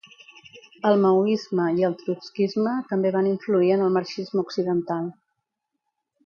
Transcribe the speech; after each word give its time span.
El 0.91 0.95
maoisme 1.01 1.67
i 1.81 1.85
el 1.89 1.93
trotskisme 1.99 2.73
també 2.93 3.13
van 3.17 3.29
influir 3.33 3.71
en 3.77 3.85
el 3.89 3.95
marxisme 3.99 4.43
occidental. 4.47 5.07